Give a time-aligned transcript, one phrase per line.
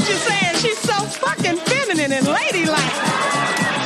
[0.00, 0.56] Know what you're saying.
[0.56, 2.94] She's so fucking feminine and ladylike.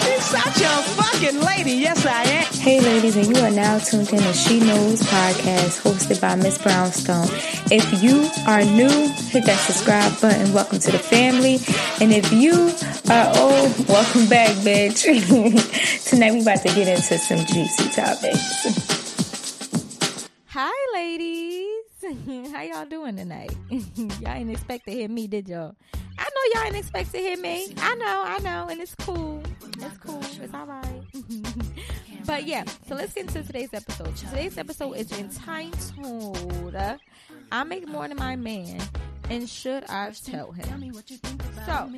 [0.02, 1.73] She's such a fucking lady.
[1.73, 2.45] Yes, I am.
[2.54, 6.59] Hey, ladies, and you are now tuned in to She Knows podcast hosted by Miss
[6.59, 7.27] Brownstone.
[7.70, 10.52] If you are new, hit that subscribe button.
[10.52, 11.59] Welcome to the family.
[12.00, 12.73] And if you
[13.10, 15.04] are old, welcome back, bitch.
[16.09, 18.95] Tonight, we're about to get into some juicy topics.
[20.48, 21.65] Hi, ladies.
[22.52, 23.54] How y'all doing tonight?
[23.70, 25.74] y'all ain't expect to hear me, did y'all?
[26.44, 27.74] Know y'all ain't expect to hear me.
[27.78, 29.42] I know, I know, and it's cool.
[29.78, 30.20] It's cool.
[30.20, 31.02] It's all right.
[32.26, 34.14] but yeah, so let's get into today's episode.
[34.16, 36.76] Today's episode is entitled
[37.51, 38.78] "I Make More Than My Man."
[39.30, 40.92] And should I tell him?
[41.66, 41.90] So,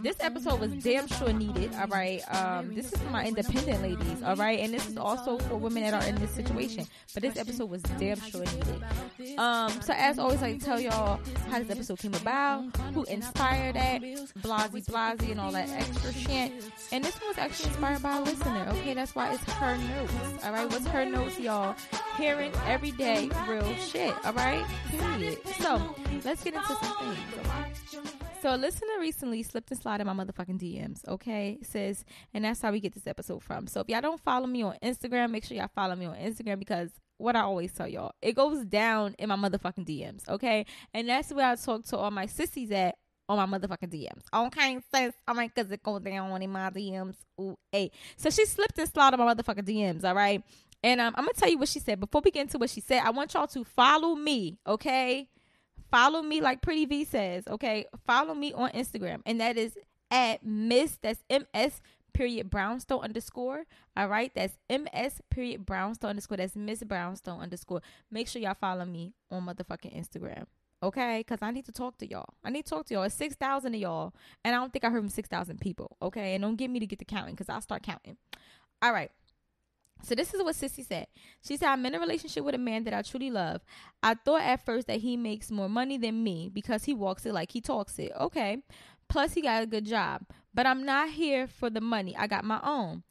[0.00, 1.72] this episode was damn sure needed.
[1.74, 2.20] All right.
[2.34, 4.22] Um, this is for my independent ladies.
[4.22, 4.58] All right.
[4.58, 6.86] And this is also for women that are in this situation.
[7.14, 9.38] But this episode was damn sure needed.
[9.38, 14.02] Um, so as always, I tell y'all how this episode came about, who inspired that,
[14.02, 16.52] blasey blasey, and all that extra shit.
[16.90, 18.66] And this one was actually inspired by a listener.
[18.70, 20.44] Okay, that's why it's her notes.
[20.44, 21.76] All right, what's her notes, y'all?
[22.18, 24.14] Hearing everyday real shit.
[24.26, 25.38] All right, period.
[25.60, 25.94] So
[26.24, 28.16] let's get into.
[28.42, 31.58] So a listener recently slipped and slid in my motherfucking DMs, okay?
[31.62, 33.66] Says, and that's how we get this episode from.
[33.66, 36.58] So if y'all don't follow me on Instagram, make sure y'all follow me on Instagram
[36.58, 40.66] because what I always tell y'all, it goes down in my motherfucking DMs, okay?
[40.92, 42.96] And that's where I talk to all my sissies at
[43.28, 44.22] on my motherfucking DMs.
[44.32, 45.14] Okay, sis.
[45.26, 47.16] All right, because it goes down in my DMs.
[47.40, 47.90] Ooh, hey.
[48.16, 50.42] So she slipped and slid on my motherfucking DMs, all right?
[50.82, 51.98] And um, I'm to tell you what she said.
[51.98, 55.28] Before we get into what she said, I want y'all to follow me, okay?
[55.90, 57.86] Follow me like Pretty Vee says, okay?
[58.06, 59.76] Follow me on Instagram, and that is
[60.10, 61.80] at Miss, that's M-S
[62.12, 63.66] period Brownstone underscore.
[63.96, 66.38] All right, that's MS period Brownstone underscore.
[66.38, 67.82] That's Miss Brownstone underscore.
[68.10, 70.46] Make sure y'all follow me on motherfucking Instagram.
[70.82, 72.34] Okay, because I need to talk to y'all.
[72.44, 73.04] I need to talk to y'all.
[73.04, 74.14] It's 6,000 of y'all,
[74.44, 75.96] and I don't think I heard from 6,000 people.
[76.02, 78.16] Okay, and don't get me to get the counting because I'll start counting.
[78.82, 79.10] All right.
[80.02, 81.06] So this is what Sissy said.
[81.42, 83.62] She said, I'm in a relationship with a man that I truly love.
[84.02, 87.34] I thought at first that he makes more money than me because he walks it
[87.34, 88.12] like he talks it.
[88.18, 88.58] Okay.
[89.08, 90.22] Plus he got a good job.
[90.54, 92.16] But I'm not here for the money.
[92.16, 93.02] I got my own.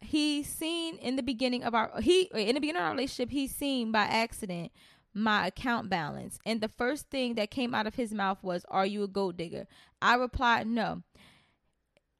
[0.00, 3.46] He seen in the beginning of our he in the beginning of our relationship, he
[3.46, 4.72] seen by accident
[5.14, 6.38] my account balance.
[6.44, 9.36] And the first thing that came out of his mouth was, Are you a gold
[9.36, 9.66] digger?
[10.00, 11.02] I replied, No.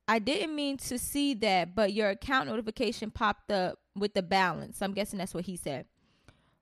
[0.08, 4.80] I didn't mean to see that, but your account notification popped up with the balance.
[4.82, 5.86] I'm guessing that's what he said.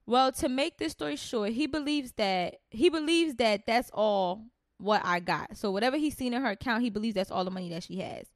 [0.07, 4.45] Well, to make this story short, he believes that he believes that that's all
[4.79, 5.57] what I got.
[5.57, 8.01] So whatever he's seen in her account, he believes that's all the money that she
[8.01, 8.27] has.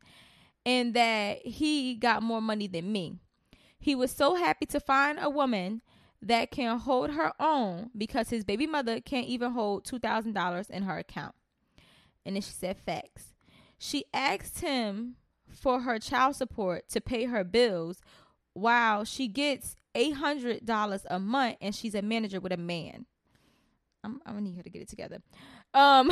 [0.66, 3.18] And that he got more money than me.
[3.78, 5.82] He was so happy to find a woman
[6.22, 10.98] that can hold her own because his baby mother can't even hold $2,000 in her
[10.98, 11.34] account.
[12.24, 13.34] And then she said facts.
[13.78, 15.16] She asked him
[15.50, 18.00] for her child support to pay her bills
[18.54, 23.06] while she gets $800 a month and she's a manager with a man.
[24.02, 25.18] I'm, I'm gonna need her to get it together.
[25.72, 26.10] Um,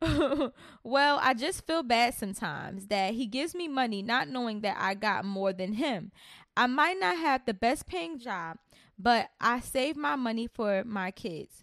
[0.82, 4.94] well, I just feel bad sometimes that he gives me money not knowing that I
[4.94, 6.12] got more than him.
[6.56, 8.58] I might not have the best paying job,
[8.98, 11.62] but I save my money for my kids.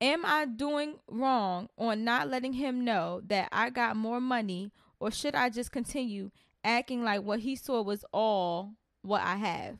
[0.00, 5.10] Am I doing wrong on not letting him know that I got more money, or
[5.10, 6.30] should I just continue
[6.64, 9.76] acting like what he saw was all what I have?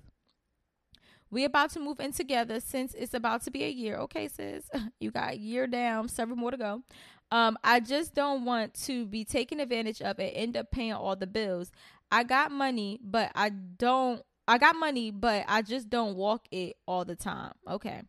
[1.31, 3.97] We about to move in together since it's about to be a year.
[3.97, 6.83] Okay, sis, you got a year down, several more to go.
[7.31, 11.17] Um, I just don't want to be taken advantage of and end up paying all
[11.17, 11.73] the bills.
[12.13, 14.23] I got money, but I don't.
[14.47, 17.55] I got money, but I just don't walk it all the time.
[17.69, 18.03] Okay,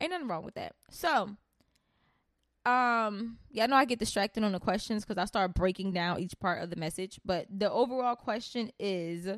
[0.00, 0.72] ain't nothing wrong with that.
[0.90, 1.36] So,
[2.66, 6.18] um, yeah, I know I get distracted on the questions because I start breaking down
[6.18, 7.20] each part of the message.
[7.24, 9.28] But the overall question is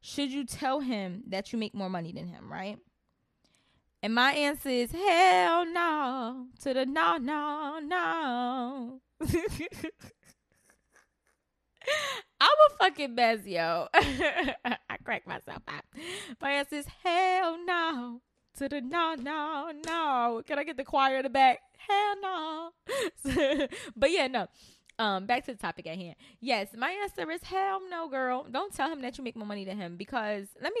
[0.00, 2.78] should you tell him that you make more money than him, right?
[4.02, 9.00] And my answer is hell no to the no, no, no.
[12.40, 13.86] I'm a fucking mess, yo.
[13.94, 15.84] I crack myself up
[16.40, 18.20] My answer is hell no
[18.58, 20.42] to the no, no, no.
[20.46, 21.60] Can I get the choir in the back?
[21.76, 22.70] Hell no.
[23.96, 24.46] but yeah, no.
[24.98, 26.14] Um, back to the topic at hand.
[26.40, 28.46] Yes, my answer is hell no, girl.
[28.50, 30.80] Don't tell him that you make more money than him because let me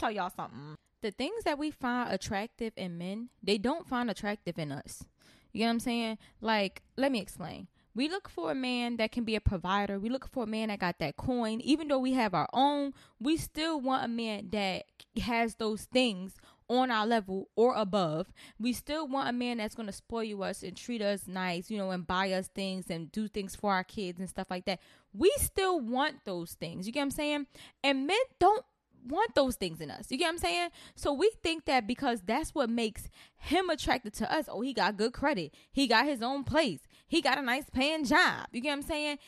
[0.00, 0.76] Tell y'all something.
[1.02, 5.04] The things that we find attractive in men, they don't find attractive in us.
[5.52, 6.18] You get what I'm saying?
[6.40, 7.68] Like, let me explain.
[7.94, 9.98] We look for a man that can be a provider.
[9.98, 11.60] We look for a man that got that coin.
[11.62, 14.84] Even though we have our own, we still want a man that
[15.20, 16.34] has those things
[16.68, 18.32] on our level or above.
[18.60, 21.78] We still want a man that's going to spoil us and treat us nice, you
[21.78, 24.78] know, and buy us things and do things for our kids and stuff like that.
[25.12, 26.86] We still want those things.
[26.86, 27.46] You get what I'm saying?
[27.82, 28.64] And men don't
[29.06, 30.10] want those things in us.
[30.10, 30.68] You get what I'm saying?
[30.94, 34.46] So we think that because that's what makes him attracted to us.
[34.48, 35.54] Oh, he got good credit.
[35.72, 36.80] He got his own place.
[37.06, 38.46] He got a nice paying job.
[38.52, 39.18] You get what I'm saying?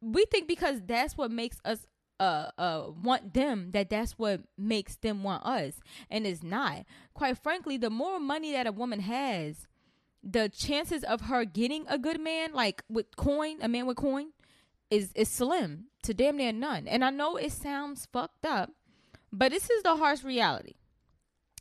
[0.00, 1.86] We think because that's what makes us
[2.18, 5.74] uh uh want them that that's what makes them want us
[6.10, 9.66] and it's not quite frankly the more money that a woman has
[10.22, 14.28] the chances of her getting a good man like with coin a man with coin
[14.90, 18.70] is is slim to damn near none and i know it sounds fucked up
[19.32, 20.74] but this is the harsh reality.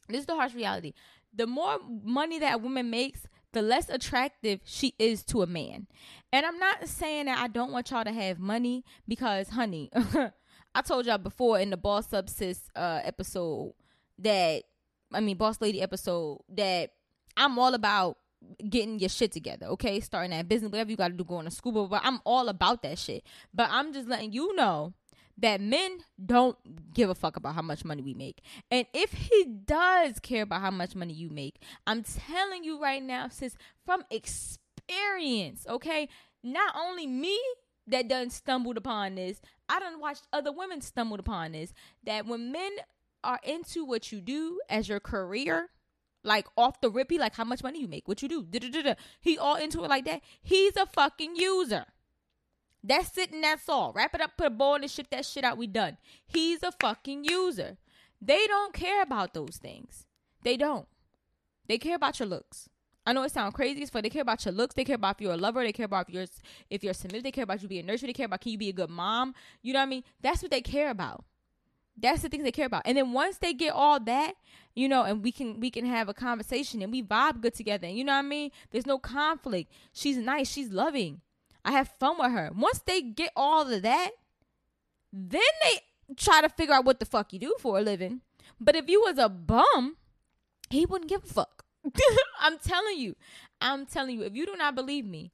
[0.08, 0.94] This is the harsh reality.
[1.34, 5.88] The more money that a woman makes, the less attractive she is to a man.
[6.32, 9.90] And I'm not saying that I don't want y'all to have money because, honey,
[10.76, 13.74] I told y'all before in the Boss Up Sis uh, episode
[14.20, 14.64] that,
[15.14, 16.92] I mean, Boss Lady episode, that
[17.38, 18.18] I'm all about
[18.70, 20.00] getting your shit together, okay?
[20.00, 22.84] Starting that business, whatever you got to do, going to school, but I'm all about
[22.84, 23.24] that shit.
[23.54, 24.94] But I'm just letting you know
[25.38, 26.58] that men don't
[26.94, 28.42] give a fuck about how much money we make.
[28.72, 33.04] And if he does care about how much money you make, I'm telling you right
[33.04, 36.08] now, sis, from experience, okay?
[36.44, 37.40] Not only me
[37.88, 41.74] that done stumbled upon this, I done watched other women stumbled upon this.
[42.04, 42.72] That when men
[43.24, 45.70] are into what you do as your career,
[46.24, 48.96] like off the rip, he like how much money you make, what you do, da-da-da-da.
[49.20, 50.22] he all into it like that.
[50.42, 51.86] He's a fucking user.
[52.88, 53.94] That's it and that's all.
[53.94, 55.58] Wrap it up, put a bow on and ship that shit out.
[55.58, 55.98] We done.
[56.28, 57.78] He's a fucking user.
[58.22, 60.06] They don't care about those things.
[60.44, 60.88] They don't.
[61.68, 62.70] They care about your looks.
[63.08, 64.76] I know it sounds crazy, but they care about your looks.
[64.76, 65.64] They care about if you're a lover.
[65.64, 66.26] They care about if you're
[66.70, 67.24] if you're submissive.
[67.24, 68.10] They care about you being nurtured.
[68.10, 69.34] They care about can you be a good mom.
[69.62, 70.04] You know what I mean?
[70.22, 71.26] That's what they care about.
[71.98, 72.81] That's the things they care about.
[72.86, 74.34] And then once they get all that,
[74.76, 77.88] you know, and we can we can have a conversation and we vibe good together.
[77.88, 78.52] And you know what I mean?
[78.72, 79.72] There's no conflict.
[79.94, 80.52] She's nice.
[80.52, 81.22] She's loving.
[81.66, 82.52] I have fun with her.
[82.56, 84.12] Once they get all of that,
[85.12, 88.22] then they try to figure out what the fuck you do for a living.
[88.62, 89.98] But if you was a bum,
[90.70, 91.66] he wouldn't give a fuck.
[92.40, 93.16] I'm telling you.
[93.60, 94.24] I'm telling you.
[94.24, 95.32] If you do not believe me,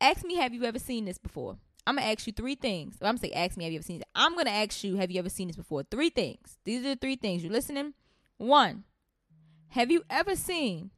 [0.00, 1.56] ask me, have you ever seen this before?
[1.86, 2.96] I'm gonna ask you three things.
[3.00, 4.08] I'm gonna say, ask me, have you ever seen this?
[4.14, 5.84] I'm gonna ask you, have you ever seen this before?
[5.84, 6.58] Three things.
[6.64, 7.42] These are the three things.
[7.42, 7.94] You listening?
[8.36, 8.84] One,
[9.68, 10.90] have you ever seen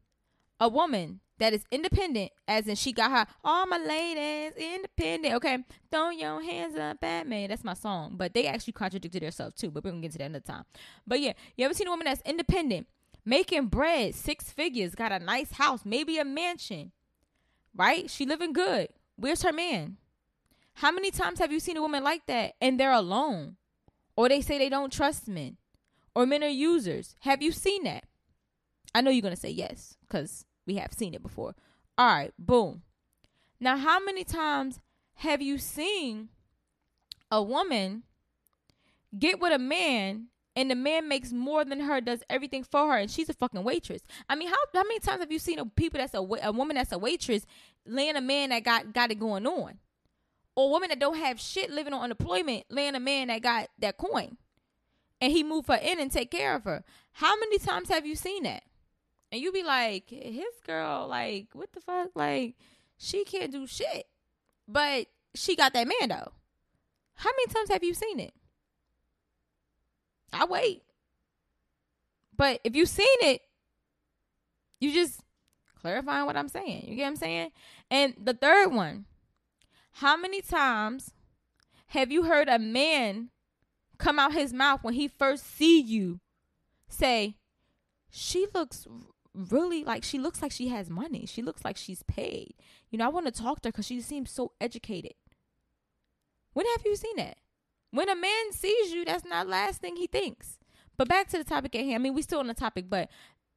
[0.59, 5.35] a woman that is independent, as in she got her all my ladies independent.
[5.35, 5.59] Okay,
[5.91, 7.47] throw your hands up at me.
[7.47, 9.71] That's my song, but they actually contradicted themselves too.
[9.71, 10.65] But we're gonna get to that another time.
[11.07, 12.87] But yeah, you ever seen a woman that's independent,
[13.25, 16.93] making bread, six figures, got a nice house, maybe a mansion,
[17.75, 18.09] right?
[18.09, 18.89] She living good.
[19.17, 19.97] Where's her man?
[20.75, 23.57] How many times have you seen a woman like that and they're alone,
[24.15, 25.57] or they say they don't trust men,
[26.15, 27.17] or men are users?
[27.21, 28.05] Have you seen that?
[28.95, 31.57] I know you're gonna say yes, because we have seen it before.
[31.99, 32.83] All right, boom.
[33.59, 34.79] Now, how many times
[35.15, 36.29] have you seen
[37.29, 38.05] a woman
[39.19, 42.99] get with a man and the man makes more than her, does everything for her,
[42.99, 44.03] and she's a fucking waitress?
[44.29, 46.77] I mean, how how many times have you seen a people that's a a woman
[46.77, 47.45] that's a waitress
[47.85, 49.79] laying a man that got got it going on,
[50.55, 53.71] or a woman that don't have shit living on unemployment laying a man that got
[53.81, 54.37] that coin,
[55.21, 56.85] and he move her in and take care of her?
[57.15, 58.63] How many times have you seen that?
[59.33, 62.11] And you be like, his girl, like, what the fuck?
[62.15, 62.57] Like,
[62.99, 64.07] she can't do shit.
[64.67, 66.33] But she got that man though.
[67.15, 68.33] How many times have you seen it?
[70.33, 70.83] I wait.
[72.37, 73.43] But if you've seen it,
[74.81, 75.21] you just
[75.81, 76.87] clarifying what I'm saying.
[76.89, 77.51] You get what I'm saying?
[77.91, 79.05] And the third one,
[79.93, 81.13] how many times
[81.89, 83.31] have you heard a man
[83.99, 86.21] come out his mouth when he first see you
[86.89, 87.37] say,
[88.11, 88.87] she looks
[89.51, 91.27] really like she looks like she has money.
[91.27, 92.55] She looks like she's paid.
[92.91, 95.15] You know, I want to talk to her because she seems so educated.
[96.53, 97.39] When have you seen that?
[97.91, 100.59] When a man sees you, that's not the last thing he thinks.
[100.97, 101.95] But back to the topic at hand.
[101.95, 103.09] I mean, we still on the topic, but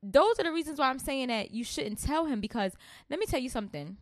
[0.01, 2.73] those are the reasons why I'm saying that you shouldn't tell him because
[3.09, 3.97] let me tell you something.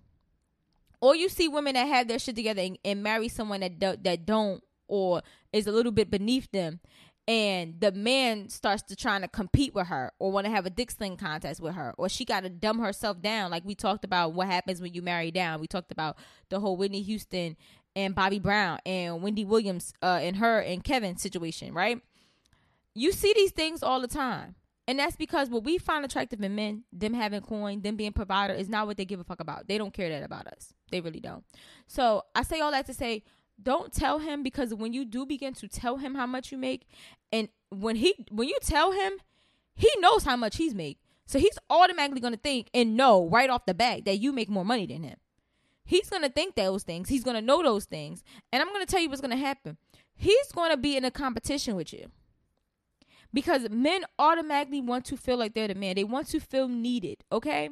[1.00, 3.96] Or you see women that have their shit together and, and marry someone that do,
[4.04, 5.22] that don't or
[5.52, 6.80] is a little bit beneath them
[7.32, 10.70] and the man starts to trying to compete with her or want to have a
[10.70, 13.50] dick sling contest with her or she got to dumb herself down.
[13.50, 15.62] Like we talked about what happens when you marry down.
[15.62, 16.18] We talked about
[16.50, 17.56] the whole whitney houston
[17.96, 22.02] and bobby brown and wendy williams uh and her and kevin situation right?
[22.94, 24.56] You see these things all the time.
[24.86, 28.54] And that's because what we find attractive in men them having coin them being provider
[28.54, 29.70] is not what they give a fuck about.
[29.70, 30.74] They don't care that about us.
[30.92, 31.46] They really don't.
[31.88, 33.24] So i say all that to say
[33.64, 36.88] don't tell him because when you do begin to tell him how much you make
[37.32, 39.14] and when he when you tell him
[39.76, 41.00] he knows how much he's make.
[41.26, 44.50] So he's automatically going to think and know right off the bat that you make
[44.50, 45.18] more money than him.
[45.86, 47.10] He's going to think those things.
[47.10, 48.24] He's going to know those things.
[48.52, 49.78] And i'm going to tell you what's going to happen.
[50.16, 52.12] He's going to be in a competition with you.
[53.34, 55.96] Because men automatically want to feel like they're the man.
[55.96, 57.70] They want to feel needed okay?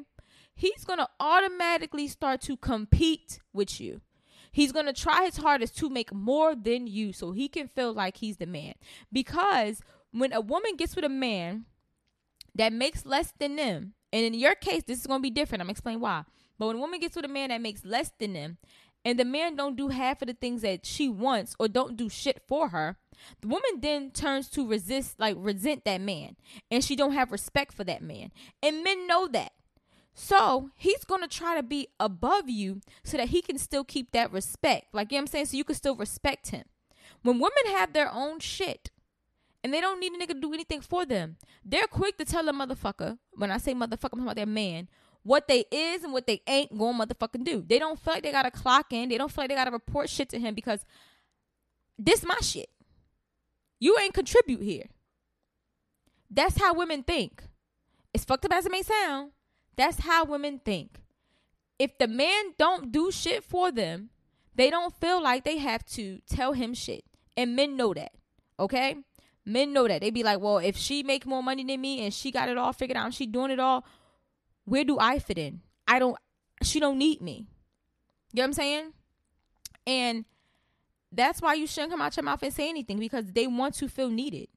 [0.55, 4.01] He's going to automatically start to compete with you
[4.51, 7.94] He's going to try his hardest to make more than you so he can feel
[7.94, 8.74] like he's the man.
[9.12, 11.65] Because when a woman gets with a man
[12.56, 15.62] that makes less than them, and in your case, this is going to be different.
[15.62, 16.24] I'm going to explain why.
[16.58, 18.58] But when a woman gets with a man that makes less than them,
[19.06, 22.10] and the man don't do half of the things that she wants or don't do
[22.10, 22.98] shit for her,
[23.41, 26.36] the woman then turns to resist, like resent that man,
[26.70, 28.32] and she don't have respect for that man.
[28.62, 29.53] And men know that.
[30.22, 34.34] So he's gonna try to be above you so that he can still keep that
[34.34, 34.94] respect.
[34.94, 35.46] Like you know what I'm saying?
[35.46, 36.66] So you can still respect him.
[37.24, 38.92] When women have their own shit
[39.64, 42.50] and they don't need a nigga to do anything for them, they're quick to tell
[42.50, 44.90] a motherfucker, when I say motherfucker, I'm talking about their man,
[45.24, 47.64] what they is and what they ain't going motherfucking do.
[47.66, 49.08] They don't feel like they gotta clock in.
[49.08, 50.84] They don't feel like they gotta report shit to him because
[51.98, 52.70] this my shit.
[53.80, 54.88] You ain't contribute here.
[56.30, 57.42] That's how women think.
[58.14, 59.32] It's fucked up as it may sound.
[59.80, 61.00] That's how women think.
[61.80, 64.10] If the man don't do shit for them,
[64.54, 67.06] they don't feel like they have to tell him shit.
[67.38, 68.12] And men know that.
[68.60, 68.98] Okay?
[69.46, 70.02] Men know that.
[70.02, 72.58] They be like, well, if she make more money than me and she got it
[72.58, 73.86] all figured out and she doing it all,
[74.66, 75.62] where do I fit in?
[75.88, 76.18] I don't
[76.62, 77.48] she don't need me.
[78.34, 78.94] You know what I'm saying?
[79.88, 80.26] And
[81.10, 83.88] that's why you shouldn't come out your mouth and say anything because they want to
[83.88, 84.50] feel needed.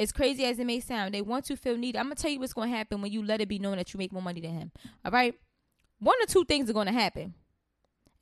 [0.00, 1.98] As crazy as it may sound, they want to feel needed.
[1.98, 3.98] I'm gonna tell you what's gonna happen when you let it be known that you
[3.98, 4.72] make more money than him.
[5.04, 5.34] All right,
[5.98, 7.34] one or two things are gonna happen.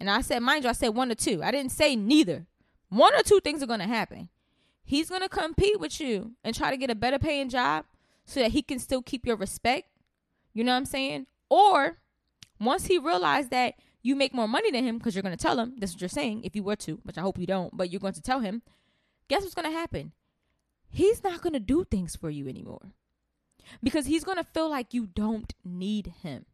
[0.00, 1.40] And I said, mind you, I said one or two.
[1.40, 2.46] I didn't say neither.
[2.88, 4.28] One or two things are gonna happen.
[4.82, 7.84] He's gonna compete with you and try to get a better paying job
[8.24, 9.88] so that he can still keep your respect.
[10.52, 11.26] You know what I'm saying?
[11.48, 11.98] Or
[12.58, 15.58] once he realized that you make more money than him because you're going to tell
[15.58, 17.90] him that's what you're saying if you were to which i hope you don't but
[17.90, 18.62] you're going to tell him
[19.28, 20.12] guess what's going to happen
[20.90, 22.92] he's not going to do things for you anymore
[23.82, 26.46] because he's going to feel like you don't need him.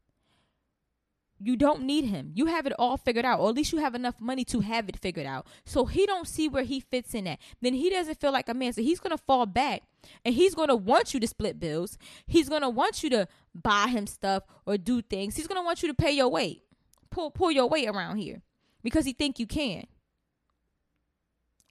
[1.41, 2.31] You don't need him.
[2.35, 4.89] You have it all figured out, or at least you have enough money to have
[4.89, 5.47] it figured out.
[5.65, 7.41] So he don't see where he fits in at.
[7.61, 8.73] Then he doesn't feel like a man.
[8.73, 9.83] So he's gonna fall back,
[10.25, 11.99] and he's gonna want you to split bills.
[12.27, 15.37] He's gonna want you to buy him stuff or do things.
[15.37, 16.63] He's gonna want you to pay your weight,
[17.11, 18.41] pull pull your weight around here,
[18.83, 19.87] because he think you can.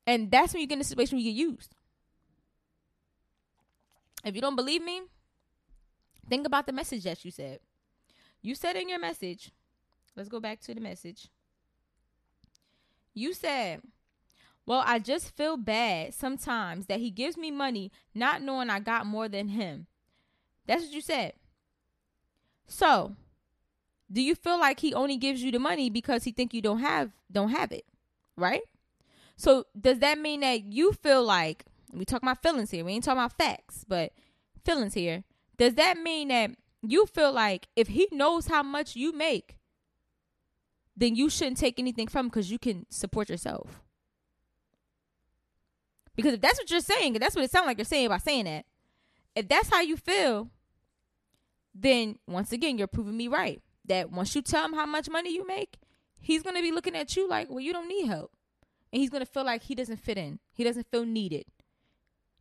[0.06, 1.74] And that's when you get in a situation where you get used.
[4.24, 5.02] If you don't believe me,
[6.30, 7.60] think about the message that you said.
[8.42, 9.52] You said in your message,
[10.16, 11.30] let's go back to the message.
[13.14, 13.82] You said,
[14.66, 19.06] Well, I just feel bad sometimes that he gives me money not knowing I got
[19.06, 19.88] more than him.
[20.66, 21.34] That's what you said.
[22.68, 23.16] So,
[24.12, 26.80] do you feel like he only gives you the money because he think you don't
[26.80, 27.86] have don't have it?
[28.36, 28.62] Right?
[29.36, 32.84] So, does that mean that you feel like we talk about feelings here.
[32.84, 34.14] We ain't talking about facts, but
[34.66, 35.24] feelings here.
[35.58, 39.58] Does that mean that you feel like if he knows how much you make,
[40.96, 43.82] then you shouldn't take anything from him because you can support yourself?
[46.16, 48.46] Because if that's what you're saying, that's what it sounds like you're saying by saying
[48.46, 48.66] that.
[49.36, 50.50] If that's how you feel,
[51.74, 53.62] then once again, you're proving me right.
[53.86, 55.78] That once you tell him how much money you make,
[56.20, 58.32] he's going to be looking at you like, well, you don't need help.
[58.92, 60.40] And he's going to feel like he doesn't fit in.
[60.52, 61.46] He doesn't feel needed.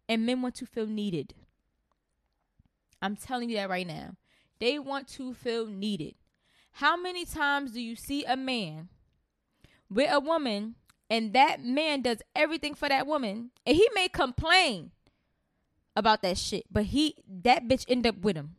[0.09, 1.35] And men want to feel needed.
[3.01, 4.17] I'm telling you that right now.
[4.61, 6.15] They want to feel needed.
[6.73, 8.89] How many times do you see a man
[9.91, 10.77] with a woman
[11.11, 14.93] and that man does everything for that woman and he may complain
[15.95, 18.57] about that shit, but he that bitch end up with him.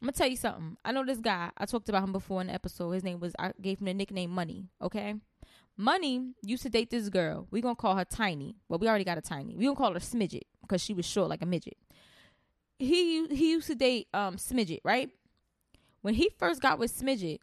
[0.00, 0.76] I'm gonna tell you something.
[0.84, 1.50] I know this guy.
[1.56, 2.90] I talked about him before in the episode.
[2.90, 4.68] His name was I gave him the nickname Money.
[4.82, 5.14] Okay,
[5.76, 7.46] Money used to date this girl.
[7.50, 8.56] We gonna call her Tiny.
[8.68, 9.56] Well, we already got a Tiny.
[9.56, 11.76] We gonna call her Smidget because she was short like a midget.
[12.78, 15.10] He he used to date um Smidget, right?
[16.02, 17.38] When he first got with Smidget,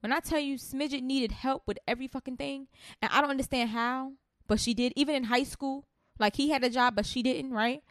[0.00, 2.68] when I tell you Smidget needed help with every fucking thing,
[3.02, 4.12] and I don't understand how,
[4.46, 4.92] but she did.
[4.94, 5.86] Even in high school,
[6.18, 7.82] like he had a job, but she didn't, right?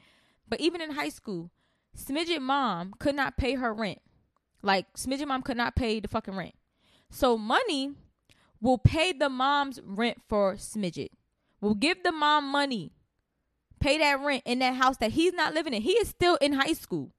[0.48, 1.52] But even in high school,
[1.98, 4.00] Smidget mom could not pay her rent.
[4.62, 6.56] Like Smidget mom could not pay the fucking rent.
[7.10, 7.94] So money
[8.62, 11.10] will pay the mom's rent for Smidget.
[11.62, 12.92] Will give the mom money.
[13.80, 15.82] Pay that rent in that house that he's not living in.
[15.82, 17.12] He is still in high school.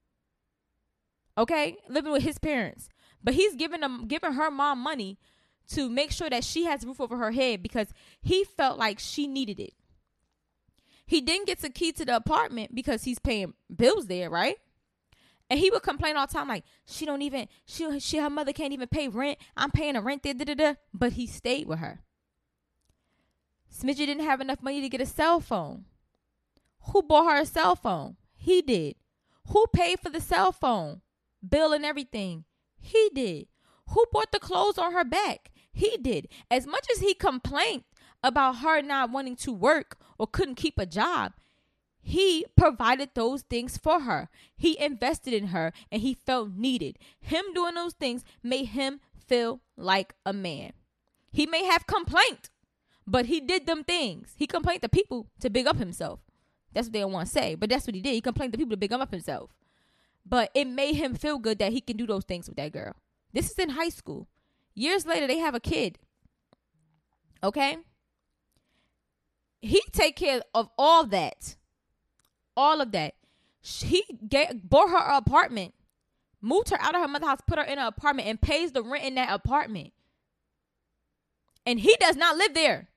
[1.37, 1.77] Okay?
[1.87, 2.89] Living with his parents.
[3.23, 5.17] But he's giving them giving her mom money
[5.69, 7.87] to make sure that she has roof over her head because
[8.21, 9.73] he felt like she needed it.
[11.05, 14.57] He didn't get the key to the apartment because he's paying bills there, right?
[15.49, 18.53] And he would complain all the time, like she don't even she she her mother
[18.53, 19.39] can't even pay rent.
[19.57, 20.73] I'm paying a rent there, da da da.
[20.93, 22.01] But he stayed with her.
[23.73, 25.85] Smidget didn't have enough money to get a cell phone.
[26.91, 28.17] Who bought her a cell phone?
[28.35, 28.95] He did.
[29.47, 31.01] Who paid for the cell phone
[31.47, 32.45] bill and everything?
[32.79, 33.47] He did.
[33.89, 35.51] Who bought the clothes on her back?
[35.71, 36.27] He did.
[36.51, 37.83] As much as he complained
[38.23, 41.33] about her not wanting to work or couldn't keep a job,
[42.09, 44.29] he provided those things for her.
[44.57, 46.97] He invested in her and he felt needed.
[47.19, 50.71] Him doing those things made him feel like a man.
[51.31, 52.49] He may have complained,
[53.05, 54.33] but he did them things.
[54.35, 56.21] He complained to people to big up himself.
[56.73, 58.15] That's what they want to say, but that's what he did.
[58.15, 59.51] He complained to people to big up himself.
[60.25, 62.95] But it made him feel good that he can do those things with that girl.
[63.33, 64.27] This is in high school.
[64.73, 65.99] Years later, they have a kid.
[67.43, 67.77] Okay?
[69.61, 71.55] He take care of all that
[72.59, 73.15] all of that.
[73.61, 75.73] He get, bought her apartment,
[76.41, 78.83] moved her out of her mother's house, put her in an apartment, and pays the
[78.83, 79.93] rent in that apartment.
[81.65, 82.89] And he does not live there.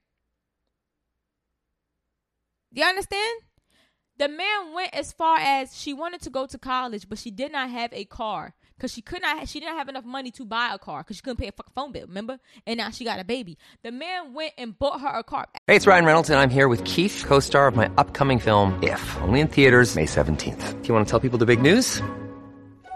[2.73, 3.41] Do you understand?
[4.17, 7.51] The man went as far as she wanted to go to college, but she did
[7.51, 9.47] not have a car because she could not.
[9.47, 11.71] She didn't have enough money to buy a car because she couldn't pay a fucking
[11.73, 12.05] phone bill.
[12.05, 12.37] Remember?
[12.67, 13.57] And now she got a baby.
[13.81, 15.47] The man went and bought her a car.
[15.67, 18.77] Hey, it's Ryan Reynolds, and I'm here with Keith, co-star of my upcoming film.
[18.83, 20.81] If only in theaters May seventeenth.
[20.81, 22.01] Do you want to tell people the big news?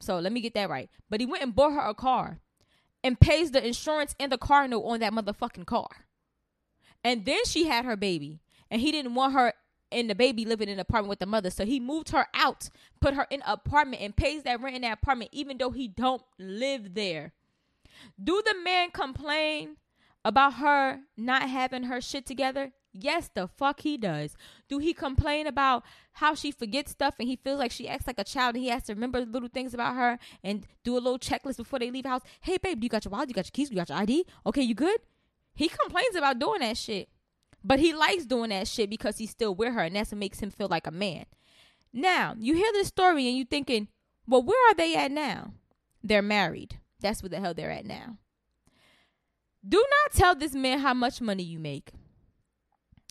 [0.00, 0.90] So let me get that right.
[1.08, 2.40] But he went and bought her a car
[3.02, 6.06] and pays the insurance and the car note on that motherfucking car.
[7.02, 8.40] And then she had her baby.
[8.70, 9.52] And he didn't want her
[9.92, 11.50] and the baby living in an apartment with the mother.
[11.50, 12.68] So he moved her out,
[13.00, 15.86] put her in an apartment, and pays that rent in that apartment, even though he
[15.86, 17.32] don't live there.
[18.22, 19.76] Do the man complain
[20.24, 22.72] about her not having her shit together?
[22.96, 24.36] Yes, the fuck he does.
[24.68, 28.20] Do he complain about how she forgets stuff and he feels like she acts like
[28.20, 31.18] a child and he has to remember little things about her and do a little
[31.18, 32.22] checklist before they leave the house?
[32.40, 33.28] Hey, babe, do you got your wallet?
[33.28, 33.70] You got your keys?
[33.70, 34.24] You got your ID?
[34.46, 35.00] Okay, you good?
[35.56, 37.08] He complains about doing that shit.
[37.64, 40.38] But he likes doing that shit because he's still with her and that's what makes
[40.38, 41.24] him feel like a man.
[41.92, 43.88] Now, you hear this story and you thinking,
[44.26, 45.54] well, where are they at now?
[46.02, 46.78] They're married.
[47.00, 48.18] That's where the hell they're at now.
[49.66, 51.90] Do not tell this man how much money you make.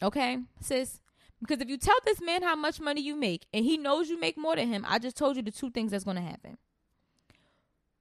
[0.03, 0.99] Okay, sis?
[1.39, 4.19] Because if you tell this man how much money you make and he knows you
[4.19, 6.57] make more than him, I just told you the two things that's going to happen.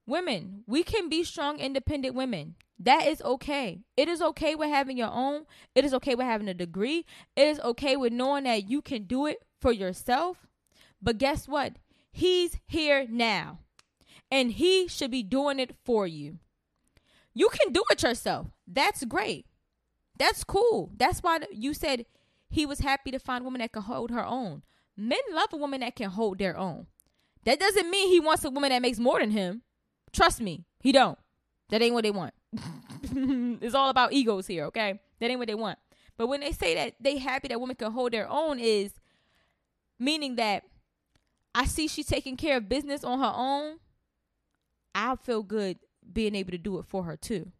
[0.05, 2.55] Women, we can be strong, independent women.
[2.77, 3.79] That is okay.
[3.95, 5.45] It is okay with having your own.
[5.75, 7.05] It is okay with having a degree.
[7.37, 10.45] It is okay with knowing that you can do it for yourself.
[11.01, 11.77] But guess what?
[12.11, 13.59] He's here now.
[14.29, 16.39] And he should be doing it for you.
[17.33, 18.47] You can do it yourself.
[18.67, 19.45] That's great.
[20.17, 20.91] That's cool.
[20.95, 22.05] That's why you said
[22.49, 24.63] he was happy to find a woman that can hold her own.
[24.95, 26.87] Men love a woman that can hold their own.
[27.45, 29.63] That doesn't mean he wants a woman that makes more than him.
[30.11, 31.17] Trust me, he don't.
[31.69, 32.33] That ain't what they want.
[33.61, 34.99] it's all about egos here, okay?
[35.19, 35.79] That ain't what they want.
[36.17, 38.93] But when they say that they happy that women can hold their own is
[39.97, 40.63] meaning that
[41.55, 43.79] I see she's taking care of business on her own.
[44.93, 45.79] I'll feel good
[46.11, 47.51] being able to do it for her too.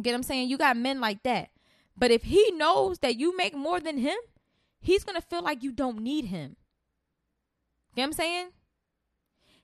[0.00, 0.50] Get what I'm saying?
[0.50, 1.50] You got men like that.
[1.96, 4.16] But if he knows that you make more than him,
[4.80, 6.56] he's going to feel like you don't need him.
[7.94, 8.48] You know what I'm saying?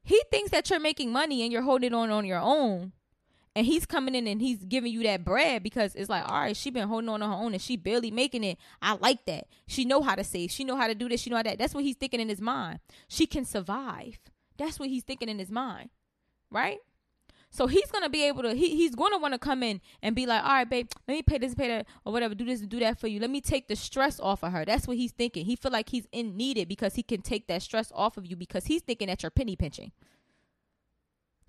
[0.03, 2.93] He thinks that you're making money and you're holding on on your own.
[3.57, 6.57] And he's coming in and he's giving you that bread because it's like, all right,
[6.57, 8.59] she been holding on on her own and she barely making it.
[8.81, 9.49] I like that.
[9.67, 10.53] She know how to save.
[10.53, 11.21] She know how to do this.
[11.21, 11.59] She know how that.
[11.59, 12.79] That's what he's thinking in his mind.
[13.09, 14.21] She can survive.
[14.57, 15.91] That's what he's thinking in his mind,
[16.51, 16.79] right?
[17.53, 18.55] So he's gonna be able to.
[18.55, 21.23] He, he's gonna want to come in and be like, all right, babe, let me
[21.23, 22.35] pay this, pay that, or whatever.
[22.35, 23.19] Do this and do that for you.
[23.19, 24.65] Let me take the stress off of her.
[24.65, 25.45] That's what he's thinking.
[25.47, 28.37] He feel like he's in needed because he can take that stress off of you
[28.37, 29.91] because he's thinking that you're penny pinching.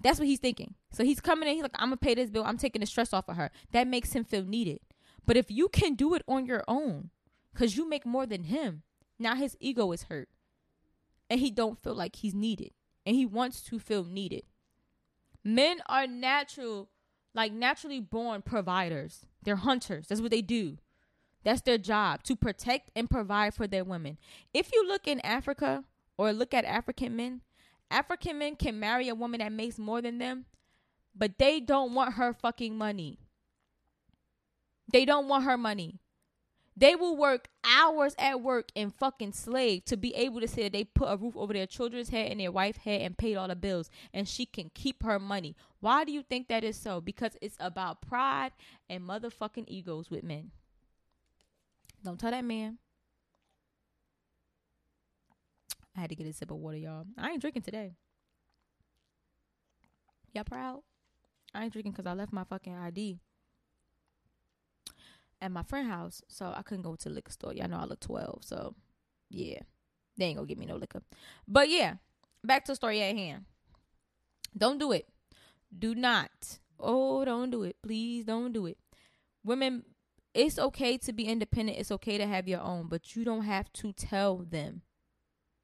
[0.02, 0.74] That's what he's thinking.
[0.92, 1.54] So he's coming in.
[1.54, 2.46] He's like, I'm gonna pay this bill.
[2.46, 3.52] I'm taking the stress off of her.
[3.72, 4.80] That makes him feel needed.
[5.28, 7.12] But if you can do it on your own,
[7.56, 8.82] cause you make more than him,
[9.20, 10.30] now his ego is hurt,
[11.30, 12.72] and he don't feel like he's needed,
[13.06, 14.44] and he wants to feel needed.
[15.44, 16.90] Men are natural,
[17.34, 19.26] like naturally born providers.
[19.44, 20.08] They're hunters.
[20.08, 20.78] That's what they do.
[21.44, 24.18] That's their job to protect and provide for their women.
[24.54, 25.84] If you look in Africa
[26.18, 27.42] or look at African men,
[27.90, 30.46] African men can marry a woman that makes more than them,
[31.16, 33.18] but they don't want her fucking money.
[34.92, 36.01] They don't want her money.
[36.82, 40.74] They will work hours at work and fucking slave to be able to say that
[40.74, 43.48] they put a roof over their children's head and their wife's head and paid all
[43.48, 45.56] the bills and she can keep her money.
[45.80, 47.00] Why do you think that is so?
[47.00, 48.52] Because it's about pride
[48.90, 50.50] and motherfucking egos with men.
[52.04, 52.80] Don't tell that man.
[55.96, 57.06] I had to get a sip of water, y'all.
[57.16, 57.94] I ain't drinking today.
[60.34, 60.82] Y'all proud?
[61.54, 63.20] I ain't drinking because I left my fucking ID
[65.42, 67.54] at my friend house, so I couldn't go to liquor store.
[67.54, 68.76] Y'all know I look 12, so
[69.30, 69.60] yeah.
[70.18, 71.02] They ain't gonna give me no liquor.
[71.48, 71.96] But yeah,
[72.44, 73.46] back to the story at hand.
[74.56, 75.08] Don't do it.
[75.78, 76.60] Do not.
[76.80, 77.78] Oh, don't do it.
[77.82, 78.78] Please don't do it.
[79.44, 79.84] Women,
[80.34, 81.78] it's okay to be independent.
[81.78, 84.82] It's okay to have your own, but you don't have to tell them.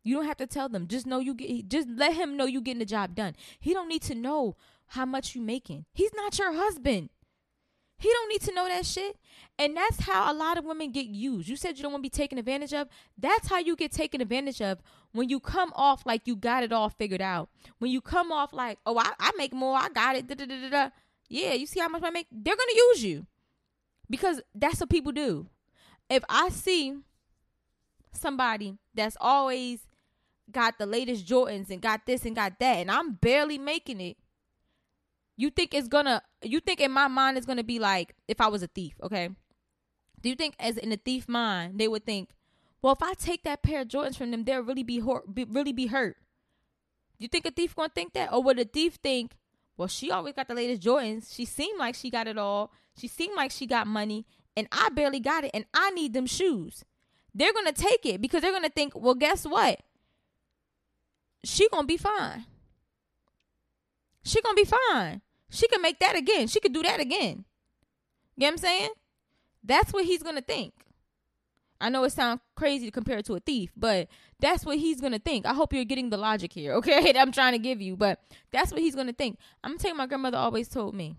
[0.04, 0.88] You don't have to tell them.
[0.88, 3.36] Just know you get just let him know you getting the job done.
[3.60, 4.56] He don't need to know
[4.88, 5.86] how much you making.
[5.94, 7.10] He's not your husband.
[7.98, 9.18] He don't need to know that shit.
[9.60, 11.50] And that's how a lot of women get used.
[11.50, 12.88] You said you don't want to be taken advantage of.
[13.18, 14.80] That's how you get taken advantage of
[15.14, 17.50] when you come off like you got it all figured out.
[17.80, 20.28] When you come off like, oh, I, I make more, I got it.
[20.28, 20.90] Da, da, da, da.
[21.28, 22.28] Yeah, you see how much I make?
[22.32, 23.26] They're going to use you
[24.10, 25.48] because that's what people do.
[26.10, 26.96] If I see
[28.14, 29.80] somebody that's always
[30.52, 34.18] got the latest Jordans and got this and got that, and I'm barely making it,
[35.38, 38.48] you think it's gonna you think in my mind it's gonna be like if I
[38.48, 39.30] was a thief, okay?
[40.22, 42.32] Do you think as in a thief mind they would think,
[42.82, 45.44] well, if I take that pair of Jordans from them, they'll really be, hor- be
[45.46, 46.18] really be hurt?
[47.18, 49.36] Do you think a thief gonna think that, or would a thief think,
[49.78, 51.34] well, she always got the latest Jordans.
[51.34, 52.72] She seemed like she got it all.
[52.98, 56.26] She seemed like she got money, and I barely got it, and I need them
[56.26, 56.84] shoes.
[57.34, 59.82] They're gonna take it because they're gonna think, well, guess what?
[61.44, 62.46] She gonna be fine.
[64.24, 65.22] She gonna be fine.
[65.50, 66.48] She can make that again.
[66.48, 67.46] She could do that again.
[68.36, 68.90] You know what I'm saying?
[69.64, 70.74] That's what he's gonna think.
[71.80, 74.08] I know it sounds crazy to compare it to a thief, but
[74.40, 75.46] that's what he's gonna think.
[75.46, 77.14] I hope you're getting the logic here, okay?
[77.16, 78.20] I'm trying to give you, but
[78.52, 79.38] that's what he's gonna think.
[79.64, 81.16] I'm gonna tell you, my grandmother always told me,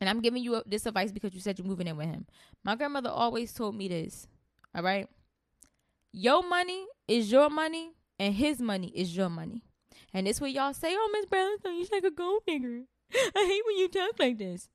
[0.00, 2.26] and I'm giving you this advice because you said you're moving in with him.
[2.62, 4.26] My grandmother always told me this.
[4.74, 5.08] All right,
[6.12, 9.62] your money is your money, and his money is your money.
[10.12, 12.82] And this what y'all say, oh Miss Brownstone, you're like a gold digger.
[13.14, 14.68] I hate when you talk like this.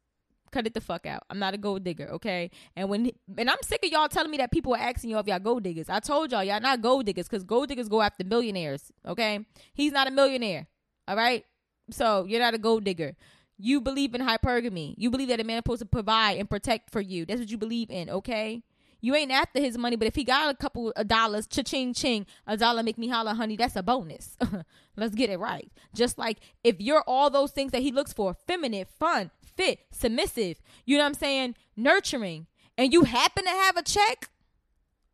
[0.51, 1.23] Cut it the fuck out.
[1.29, 2.49] I'm not a gold digger, okay?
[2.75, 5.27] And when and I'm sick of y'all telling me that people are asking y'all if
[5.27, 5.89] y'all gold diggers.
[5.89, 9.45] I told y'all y'all not gold diggers because gold diggers go after millionaires, okay?
[9.73, 10.67] He's not a millionaire,
[11.07, 11.45] all right?
[11.91, 13.15] So you're not a gold digger.
[13.57, 14.95] You believe in hypergamy.
[14.97, 17.25] You believe that a man is supposed to provide and protect for you.
[17.25, 18.63] That's what you believe in, okay?
[19.01, 22.25] You ain't after his money, but if he got a couple of dollars, cha-ching ching,
[22.45, 24.37] a dollar make me holler, honey, that's a bonus.
[24.97, 25.71] Let's get it right.
[25.93, 30.61] Just like if you're all those things that he looks for, feminine, fun, fit, submissive,
[30.85, 34.29] you know what I'm saying, nurturing, and you happen to have a check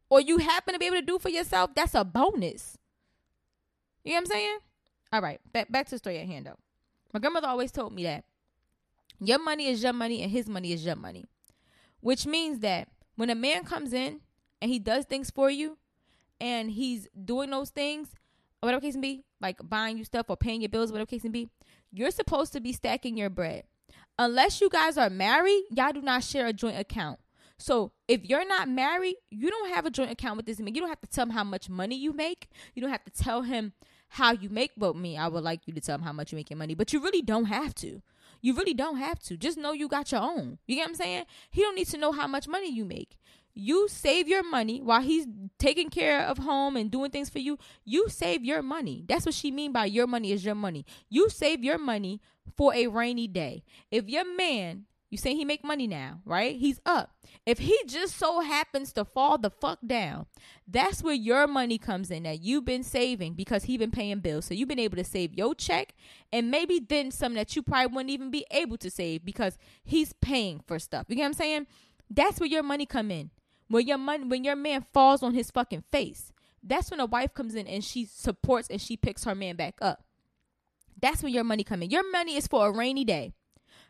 [0.09, 2.77] or you happen to be able to do for yourself, that's a bonus.
[4.03, 4.57] You know what I'm saying?
[5.13, 6.57] All right, back back to the story at hand though.
[7.13, 8.25] My grandmother always told me that
[9.19, 11.25] your money is your money and his money is your money.
[12.01, 14.21] Which means that when a man comes in
[14.61, 15.77] and he does things for you
[16.39, 18.09] and he's doing those things,
[18.61, 21.29] whatever case may be, like buying you stuff or paying your bills, whatever case may
[21.29, 21.49] be,
[21.91, 23.63] you're supposed to be stacking your bread.
[24.17, 27.19] Unless you guys are married, y'all do not share a joint account.
[27.57, 30.75] So if you're not married, you don't have a joint account with this man.
[30.75, 32.49] You don't have to tell him how much money you make.
[32.73, 33.73] You don't have to tell him
[34.09, 34.71] how you make.
[34.77, 36.75] But me, I would like you to tell him how much you make your money.
[36.75, 38.01] But you really don't have to.
[38.41, 39.37] You really don't have to.
[39.37, 40.59] Just know you got your own.
[40.67, 41.25] You get what I'm saying?
[41.49, 43.17] He don't need to know how much money you make.
[43.57, 45.25] you save your money while he's
[45.57, 47.57] taking care of home and doing things for you.
[47.85, 49.03] You save your money.
[49.07, 50.85] That's what she mean by your money is your money.
[51.09, 52.21] You save your money
[52.57, 53.63] for a rainy day.
[53.91, 56.57] If your man, you say he make money now, right?
[56.57, 57.15] He's up.
[57.45, 60.25] If he just so happens to fall the fuck down,
[60.67, 64.43] that's where your money comes in that you've been saving because he been paying bills.
[64.43, 65.95] So you've been able to save your check
[66.33, 70.11] and maybe then some that you probably wouldn't even be able to save because he's
[70.11, 71.05] paying for stuff.
[71.07, 71.67] You get what I'm saying?
[72.09, 73.31] That's where your money come in.
[73.69, 77.33] When your money, when your man falls on his fucking face, that's when a wife
[77.33, 80.03] comes in and she supports and she picks her man back up.
[81.01, 81.89] That's when your money come in.
[81.89, 83.33] Your money is for a rainy day.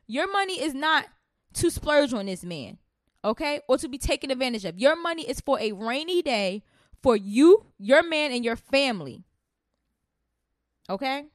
[0.08, 1.06] Your money is not
[1.56, 2.78] to splurge on this man,
[3.24, 4.78] okay, or to be taken advantage of.
[4.78, 6.64] Your money is for a rainy day
[7.02, 9.24] for you, your man, and your family.
[10.90, 11.26] Okay,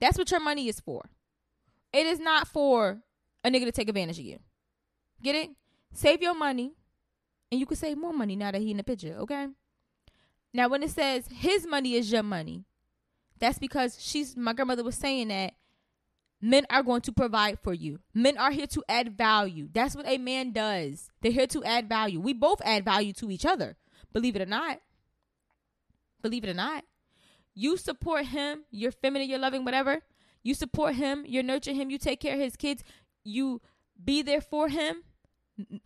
[0.00, 1.08] that's what your money is for.
[1.92, 3.02] It is not for
[3.44, 4.38] a nigga to take advantage of you.
[5.22, 5.50] Get it?
[5.92, 6.72] Save your money
[7.50, 9.48] and you can save more money now that he in the picture, okay?
[10.52, 12.64] Now when it says his money is your money,
[13.38, 15.54] that's because she's my grandmother was saying that
[16.44, 17.98] men are going to provide for you.
[18.12, 19.66] Men are here to add value.
[19.72, 21.10] That's what a man does.
[21.22, 22.20] They're here to add value.
[22.20, 23.76] We both add value to each other.
[24.12, 24.80] Believe it or not.
[26.20, 26.84] Believe it or not.
[27.54, 30.00] You support him, you're feminine, you're loving, whatever.
[30.42, 32.84] You support him, you nurture him, you take care of his kids,
[33.24, 33.62] you
[34.02, 35.02] be there for him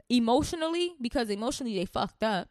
[0.08, 2.48] emotionally because emotionally they fucked up.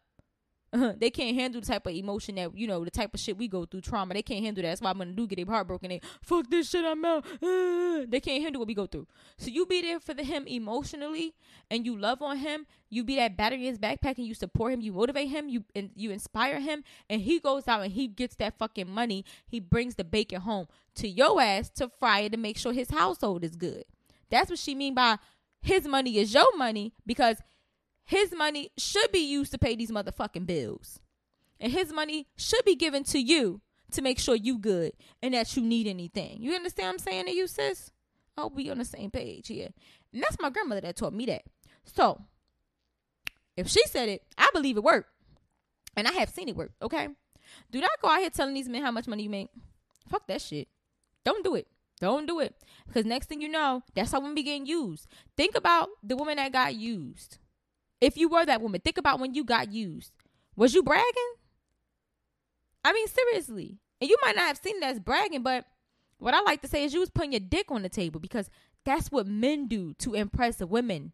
[0.97, 3.47] they can't handle the type of emotion that you know the type of shit we
[3.47, 4.13] go through trauma.
[4.13, 4.69] They can't handle that.
[4.69, 6.83] That's why when do get their heart broken, they fuck this shit.
[6.83, 7.25] I'm out.
[7.41, 9.07] they can't handle what we go through.
[9.37, 11.35] So you be there for the, him emotionally,
[11.71, 12.65] and you love on him.
[12.89, 14.81] You be that battery in his backpack, and you support him.
[14.81, 15.47] You motivate him.
[15.47, 19.23] You and you inspire him, and he goes out and he gets that fucking money.
[19.47, 22.91] He brings the bacon home to your ass to fry it to make sure his
[22.91, 23.85] household is good.
[24.29, 25.17] That's what she mean by
[25.61, 27.37] his money is your money because
[28.07, 31.01] his money should be used to pay these motherfucking bills.
[31.59, 33.59] And his money should be given to you
[33.91, 36.37] to make sure you good and that you need anything.
[36.39, 37.91] You understand what I'm saying to you, sis?
[38.37, 39.71] I hope we on the same page here.
[40.13, 41.41] And that's my grandmother that taught me that.
[41.83, 42.21] So
[43.57, 45.09] if she said it, I believe it worked.
[45.97, 47.09] And I have seen it work, okay?
[47.71, 49.49] Do not go out here telling these men how much money you make.
[50.07, 50.69] Fuck that shit.
[51.25, 51.67] Don't do it.
[51.99, 52.55] Don't do it.
[52.87, 55.07] Because next thing you know, that's how women be getting used.
[55.35, 57.39] Think about the woman that got used.
[57.99, 60.11] If you were that woman, think about when you got used.
[60.55, 61.33] Was you bragging?
[62.83, 63.79] I mean, seriously.
[63.99, 65.65] And you might not have seen it as bragging, but
[66.19, 68.49] what I like to say is you was putting your dick on the table because
[68.85, 71.13] that's what men do to impress the women.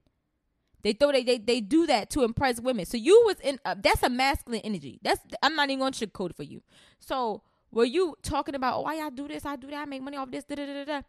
[0.82, 2.86] They throw they they, they do that to impress women.
[2.86, 5.00] So you was in uh, that's a masculine energy.
[5.02, 6.62] That's I'm not even going to sugarcoat it for you.
[7.00, 7.42] So
[7.72, 9.46] were you talking about, oh, why y'all do this?
[9.46, 9.82] I do that.
[9.82, 10.44] I make money off this.
[10.44, 11.02] Da, da, da, da.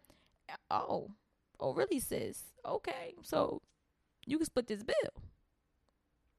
[0.70, 1.10] Oh,
[1.60, 2.42] oh, really, sis?
[2.64, 3.60] Okay, so
[4.26, 5.22] you can split this bill.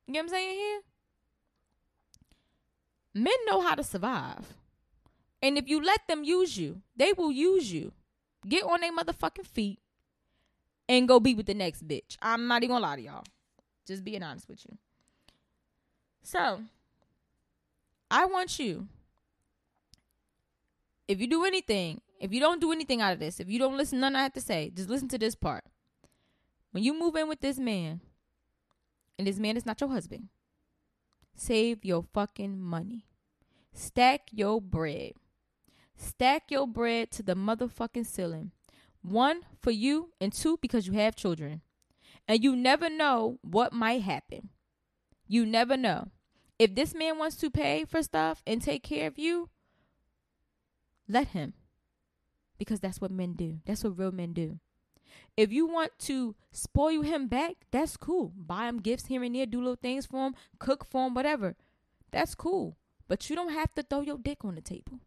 [0.08, 0.82] You know what I'm saying here?
[3.14, 4.54] Men know how to survive.
[5.42, 7.92] And if you let them use you, they will use you.
[8.48, 9.80] Get on their motherfucking feet
[10.88, 12.18] and go be with the next bitch.
[12.22, 13.24] I'm not even gonna lie to y'all.
[13.88, 14.78] Just being honest with you.
[16.24, 16.62] So,
[18.10, 18.88] I want you
[21.08, 23.78] if you do anything, if you don't do anything out of this, if you don't
[23.78, 25.64] listen none I have to say, just listen to this part.
[26.72, 28.02] When you move in with this man,
[29.18, 30.30] and this man is not your husband,
[31.36, 33.06] save your fucking money.
[33.74, 35.14] Stack your bread.
[35.98, 38.52] Stack your bread to the motherfucking ceiling.
[39.02, 41.62] One, for you, and two, because you have children.
[42.28, 44.50] And you never know what might happen.
[45.28, 46.08] You never know.
[46.58, 49.50] If this man wants to pay for stuff and take care of you,
[51.08, 51.54] let him.
[52.58, 53.60] Because that's what men do.
[53.66, 54.60] That's what real men do.
[55.38, 58.32] If you want to spoil him back, that's cool.
[58.38, 61.56] Buy him gifts here and there, do little things for him, cook for him, whatever.
[62.12, 62.78] That's cool.
[63.08, 65.00] But you don't have to throw your dick on the table.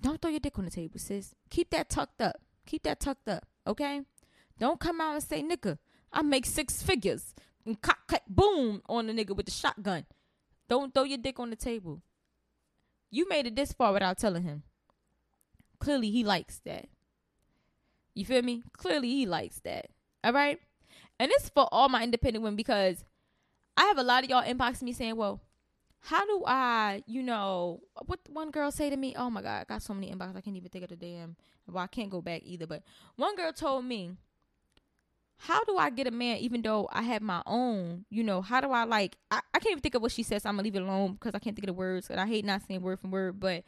[0.00, 1.34] Don't throw your dick on the table, sis.
[1.50, 2.40] Keep that tucked up.
[2.66, 4.02] Keep that tucked up, okay?
[4.58, 5.78] Don't come out and say, nigga,
[6.12, 7.34] I make six figures.
[7.66, 10.06] And cock, cock, boom on the nigga with the shotgun.
[10.68, 12.02] Don't throw your dick on the table.
[13.10, 14.62] You made it this far without telling him.
[15.78, 16.88] Clearly, he likes that.
[18.18, 18.64] You feel me?
[18.76, 19.90] Clearly, he likes that.
[20.24, 20.58] All right.
[21.20, 23.04] And it's for all my independent women because
[23.76, 25.40] I have a lot of y'all inbox me saying, well,
[26.00, 29.14] how do I, you know, what one girl say to me?
[29.16, 31.36] Oh my God, I got so many inbox, I can't even think of the damn.
[31.68, 32.66] Well, I can't go back either.
[32.66, 32.82] But
[33.14, 34.10] one girl told me,
[35.36, 38.04] how do I get a man even though I have my own?
[38.10, 39.16] You know, how do I like?
[39.30, 40.42] I, I can't even think of what she says.
[40.42, 42.10] So I'm gonna leave it alone because I can't think of the words.
[42.10, 43.38] And I hate not saying word for word.
[43.38, 43.62] But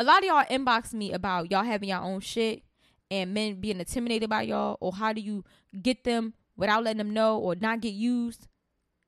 [0.00, 2.64] a lot of y'all inbox me about y'all having your own shit
[3.14, 5.44] and men being intimidated by y'all or how do you
[5.82, 8.48] get them without letting them know or not get used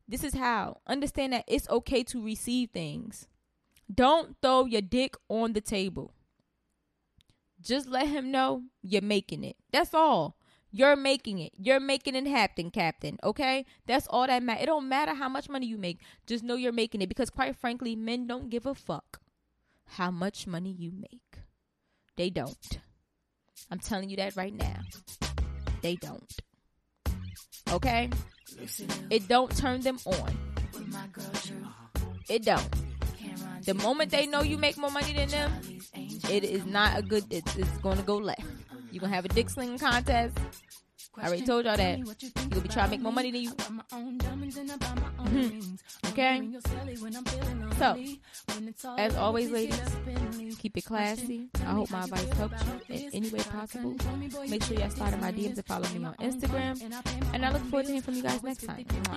[0.09, 0.81] This is how.
[0.87, 3.27] Understand that it's okay to receive things.
[3.93, 6.13] Don't throw your dick on the table.
[7.61, 9.57] Just let him know you're making it.
[9.73, 10.37] That's all.
[10.71, 11.53] You're making it.
[11.57, 13.19] You're making it happen, Captain.
[13.25, 13.65] Okay?
[13.87, 14.65] That's all that matters.
[14.65, 16.01] It don't matter how much money you make.
[16.27, 17.09] Just know you're making it.
[17.09, 19.21] Because quite frankly, men don't give a fuck
[19.91, 21.43] how much money you make.
[22.17, 22.79] They don't.
[23.71, 24.81] I'm telling you that right now.
[25.83, 26.33] They don't.
[27.73, 28.11] Okay?
[29.11, 30.37] It don't turn them on.
[32.29, 32.69] It don't.
[33.65, 35.53] The moment they know you make more money than them,
[36.31, 37.25] it is not a good.
[37.31, 38.45] It's, it's going to go left.
[38.93, 40.39] You're gonna have a dick slinging contest.
[41.19, 41.99] I already told y'all that.
[41.99, 42.15] You're
[42.51, 43.51] gonna be trying to make more money than you.
[45.27, 45.79] Mhm.
[46.11, 46.49] Okay?
[47.79, 49.81] So, as always, ladies,
[50.59, 51.49] keep it classy.
[51.61, 52.55] I hope my advice helped
[52.89, 53.97] you in any way possible.
[54.49, 56.81] Make sure y'all slide in my DMs and follow me on Instagram.
[57.35, 58.85] And I look forward to hearing from you guys next time.
[58.85, 59.17] Mwah.